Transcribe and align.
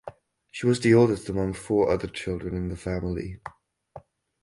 She 0.49 0.65
was 0.65 0.79
the 0.79 0.95
oldest 0.95 1.29
among 1.29 1.53
four 1.53 1.91
other 1.91 2.07
children 2.07 2.55
in 2.55 2.69
the 2.69 2.75
family. 2.75 3.39